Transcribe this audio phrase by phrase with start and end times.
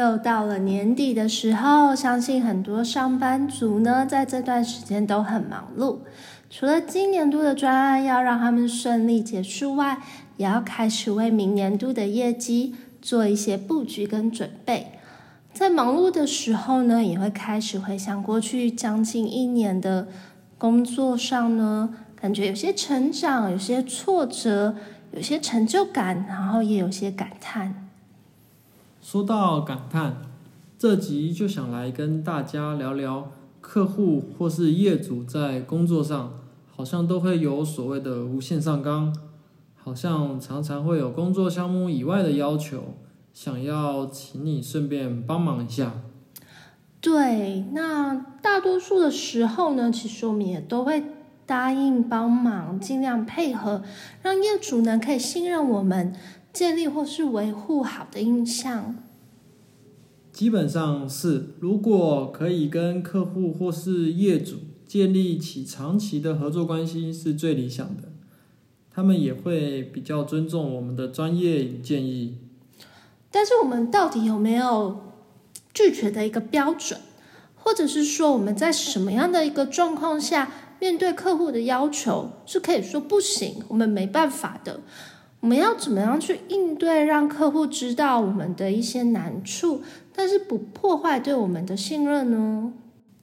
[0.00, 5.98] 又到了年底的时候，相信很多上班族呢，在这段时间都很忙碌。
[6.48, 9.98] 除了今年度的专案要让他们顺利结束外，
[10.38, 14.92] 也要开始为明年度的业绩做一些布局跟准备。
[15.52, 20.08] 在忙碌的时候呢，也会开始回想过去将近一年的
[20.56, 24.74] 工作上呢，感觉有些成长，有些挫折，
[25.12, 27.89] 有些成就感，然后也有些感叹。
[29.00, 30.22] 说到感叹，
[30.78, 33.32] 这集就想来跟大家聊聊。
[33.60, 36.32] 客户或是业主在工作上，
[36.74, 39.14] 好像都会有所谓的无限上纲，
[39.76, 42.94] 好像常常会有工作项目以外的要求，
[43.32, 45.92] 想要请你顺便帮忙一下。
[47.00, 51.02] 对，那大多数的时候呢，其实我们也都会
[51.50, 53.82] 答应帮忙，尽量配合，
[54.22, 56.14] 让业主呢可以信任我们，
[56.52, 58.94] 建立或是维护好的印象。
[60.32, 68.12] 基本上是，如果可以跟客户或是业主建立起长期的合作关系，是最理想的。
[68.94, 72.36] 他们也会比较尊重我们的专业与建议。
[73.32, 75.00] 但是，我们到底有没有
[75.74, 77.00] 拒绝的一个标准，
[77.56, 84.80] 或者是说我们在什么样的一个状况下，面对客户的要求是可以说不行，我们没办法的？
[85.40, 89.82] 我们要怎么样去应对，让客户知道我们的一些难处，
[90.14, 92.72] 但是不破坏对我们的信任呢？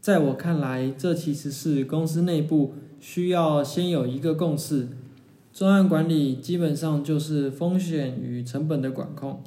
[0.00, 4.88] 在我看来，这其实是公司内部需要先有一个共识。
[5.52, 9.40] 专案管理基本上就是风险与成本的管控，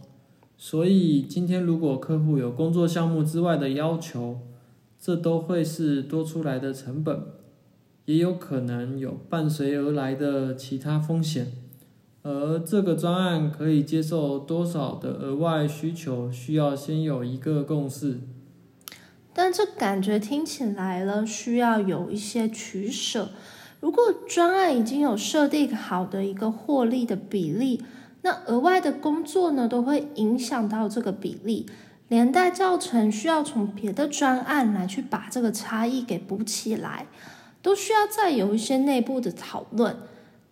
[0.58, 4.40] 所以今天如果客户有工作项目之外的要求，
[5.00, 7.22] 这都会是多出来的成本，
[8.08, 11.52] 也有可能有伴随而来的其他风险。
[12.24, 18.22] 而这个专案可以接受多少的额外需求，需要先有一个共识。
[19.34, 23.30] 但这感觉听起来了，需要有一些取舍。
[23.82, 27.84] 如果专案已经有设定好的一个获利的比例，
[28.22, 31.66] 那额外的工作呢，都会影响到这个比例，
[32.08, 37.06] 连带造成需要从别的专案来去把这个差异给补起来，
[37.68, 39.98] 都需要再有一些内部的讨论。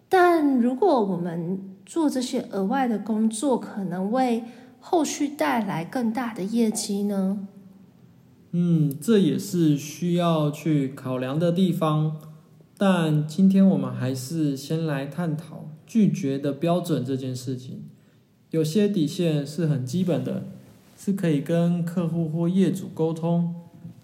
[0.09, 4.43] 但如果我们做这些额外的工作，可能为
[4.81, 7.47] 后续带来更大的业绩呢？
[8.51, 12.17] 嗯，这也是需要去考量的地方。
[12.77, 17.85] 但今天我们还是先来探讨拒绝的标准这件事情。
[18.51, 20.47] 有些底线是很基本的，
[20.97, 23.55] 是可以跟客户或业主沟通，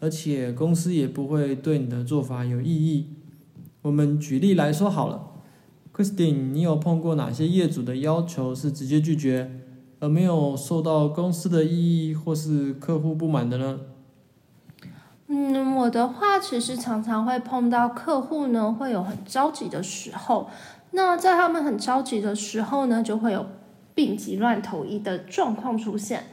[0.02, 3.08] 而且公司也不会对你的做法有异议。
[3.84, 5.28] 我们举例来说好了。
[5.96, 9.52] Christine，你有碰过哪些业主的要求是直接拒绝，
[10.00, 13.82] 而没有受到公司的异议或是客户不满的呢？
[15.28, 20.50] 嗯，我的话其实常常会碰到客户呢，会有很着急的时候。
[20.92, 23.46] 那在他们很着急的时候呢，就会有
[23.94, 26.24] 病急乱投医的状况出现。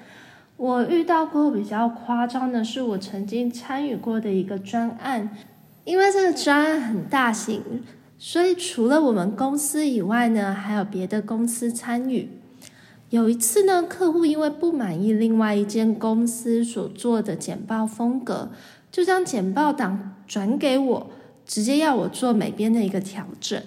[0.59, 5.31] 我遇到过比较夸张的是，我曾经参与过的一个专案，
[5.85, 7.85] 因为这个专案很大型。
[8.19, 12.29] 所以除了我们公司以外呢，还有别的公司参与。
[13.11, 18.51] 有一次呢，客户因为不满意另外一间公司所做的简报风格，
[18.91, 21.11] 就将简报档转给我，
[21.47, 23.63] 直接要我做每边的一个调整。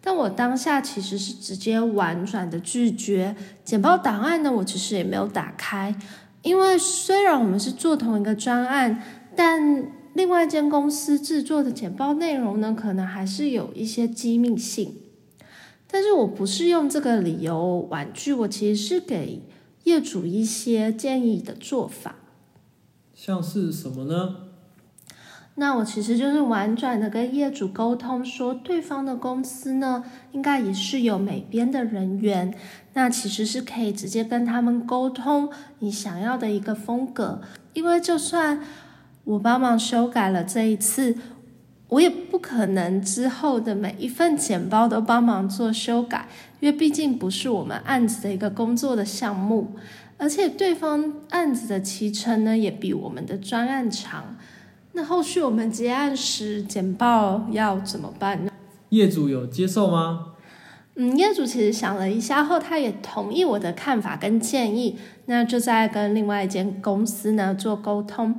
[0.00, 3.34] 但我当下其实是直接婉转的拒绝。
[3.64, 5.94] 简报档案呢，我其实也没有打开，
[6.44, 9.02] 因为虽然我们是做同一个专案，
[9.34, 14.94] 但另外一间公司制作的简报内容呢，可能还是有一些机密性。
[15.90, 19.42] 但是我不是用这个理由婉拒，我其实是给
[19.84, 22.16] 业主一些建议的做法。
[23.14, 24.36] 像是什么呢？
[25.56, 32.54] 那我其实就是婉转的跟业主沟通，说对方的公司呢，应该也是有美编的人员，
[32.94, 37.40] 那其实是可以直接跟他们沟通你想要的一个风格，
[37.72, 38.60] 因为就算。
[39.26, 41.16] 我帮忙修改了这一次，
[41.88, 46.28] 我也不可能之后的每一份简报都帮忙做修改，
[46.60, 49.76] 因为毕竟不是我们案子的一个工作的项目。
[50.18, 54.36] 而且对方案子的期程呢也比我们的专案长。
[54.96, 58.52] 那后续我们结案时简报要怎么办呢？
[58.90, 60.34] 业主有接受吗？
[60.94, 64.96] 嗯，业主其实想了一下后，他也同意我的看法跟建议，
[65.26, 68.38] 那就在跟另外一间公司呢做沟通。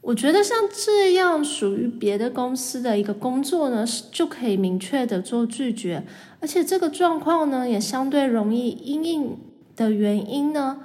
[0.00, 6.04] 我觉得像这样属于别的公司的一个工作呢，是就可以明确的做拒绝，
[6.40, 9.38] 而且这个状况呢也相对容易因应
[9.76, 10.78] 的原因呢，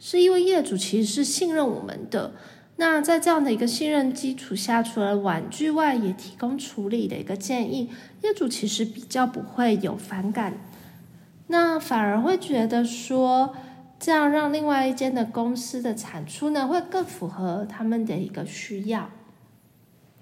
[0.00, 2.32] 是因为业主其实是信任我们的。
[2.80, 7.90] 那在这样的一个信任基础下，除了婉拒外，也提供处理的一个建议，
[8.22, 10.56] 业主其实比较不会有反感，
[11.48, 13.52] 那反而会觉得说，
[13.98, 19.10] 这样让另外一间的公司的产出呢，会更符合他们的一个需要。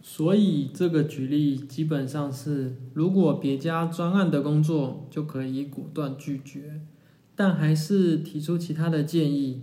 [0.00, 6.80] 所以这个举例基本上是，如果别家专案的工作就可以果断拒绝，
[7.34, 9.60] 但还是提出其他的建议。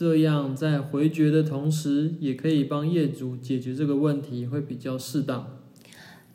[0.00, 5.58] 这样在回绝的同时，也可以帮业主解决这个问题，会比较适当。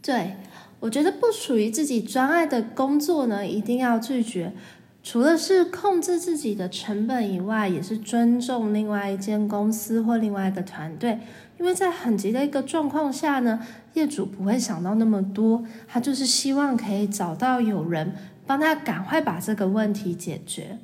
[0.04, 0.36] 对，
[0.82, 4.54] 我觉得不属于自己专爱的工作呢，一定要拒绝。
[5.02, 11.18] 除了是控制自己的成本以外，也是尊重另外一间公司或另外一个团队。
[11.58, 13.60] 因为在很急的一个状况下呢，
[13.96, 18.14] 业主不会想到那么多，他就是希望可以找到有人
[18.46, 20.78] 帮他赶快把这个问题解决。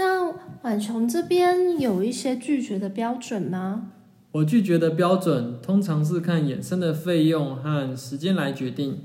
[0.00, 3.92] 那婉琼这边有一些拒绝的标准吗？
[4.32, 9.00] 我拒绝的标准通常是看衍生的费用和时间来决定。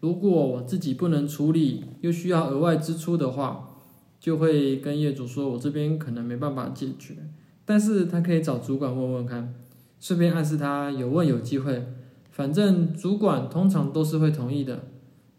[0.00, 3.76] 如果我自己不能处理，又需要额外支出的话，
[4.18, 7.14] 就会跟业主说，我这边可能没办法解决，
[7.64, 9.54] 但是他可以找主管问问看，
[10.00, 11.86] 顺便暗示他有问有机会。
[12.32, 14.86] 反正主管通常都是会同意的，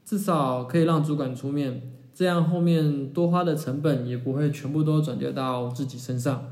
[0.05, 1.81] 至少可以让主管出面。
[2.15, 6.45] 这样后面多花的成本也不会全部都转嫁到自己身上，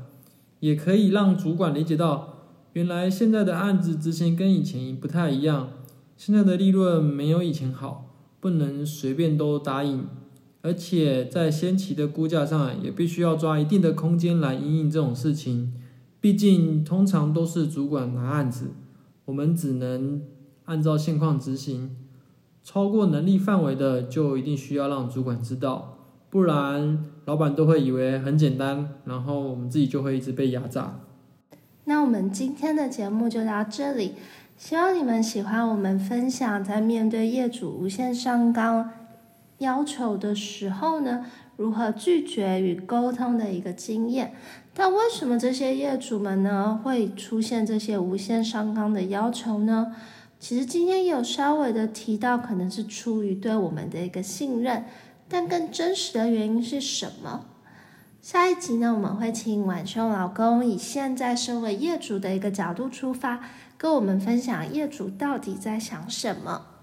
[0.60, 2.34] 也可以让主管理解到，
[2.74, 5.70] 原来现在的案子执行跟以前不太一样，
[6.18, 10.06] 现在的利润没有以前好，不能随便都答应，
[10.60, 15.72] 而且在先期的估价上也必须要抓一定的空间来应应这种事情，
[16.20, 18.72] 毕竟通常都是主管拿案子，
[19.24, 20.20] 我们只能
[20.66, 21.96] 按照现况执行。
[22.64, 25.98] 超过能力范围的，就一定需要让主管知道，
[26.30, 30.98] 不然老板都会以为很简单，然后我们自己就会一直被压榨。
[31.84, 34.14] 那我们今天的节目就到这里，
[34.56, 38.90] 希望你们喜欢我们分享在面对业主无限上纲
[39.58, 41.26] 要求的时候呢，
[41.58, 44.32] 如何拒绝与沟通的一个经验。
[44.72, 49.94] 但为什么这些业主们呢会出现这些无限上纲的要求呢？
[50.46, 54.84] 其实今天有稍微的提到，可能是出于对我们的一个信任，
[55.26, 57.46] 但更真实的原因是什么？
[58.20, 63.40] 下一集呢，我们会请晚秋老公以现在身为业主的一个角度出发，
[63.78, 66.73] 跟我们分享业主到底在想什么。